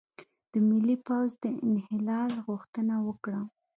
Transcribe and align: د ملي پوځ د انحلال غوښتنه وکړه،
د 0.51 0.53
ملي 0.67 0.95
پوځ 1.07 1.29
د 1.43 1.45
انحلال 1.67 2.31
غوښتنه 2.47 2.95
وکړه، 3.07 3.41